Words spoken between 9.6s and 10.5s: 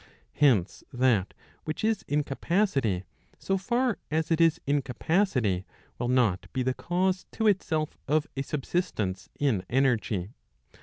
energy.